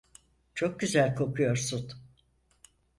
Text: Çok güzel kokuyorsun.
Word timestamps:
Çok 0.55 0.79
güzel 0.79 1.15
kokuyorsun. 1.15 1.91